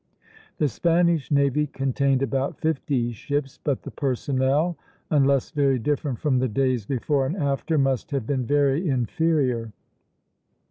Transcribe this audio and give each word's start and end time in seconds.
The 0.57 0.67
Spanish 0.67 1.29
navy 1.29 1.67
contained 1.67 2.23
about 2.23 2.59
fifty 2.59 3.11
ships; 3.11 3.59
but 3.63 3.83
the 3.83 3.91
personnel, 3.91 4.75
unless 5.11 5.51
very 5.51 5.77
different 5.77 6.17
from 6.17 6.39
the 6.39 6.47
days 6.49 6.87
before 6.87 7.27
and 7.27 7.37
after, 7.37 7.77
must 7.77 8.09
have 8.09 8.25
been 8.25 8.47
very 8.47 8.89
inferior. 8.89 9.71